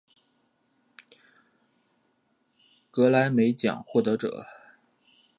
[2.89, 4.47] 格莱美奖获得者。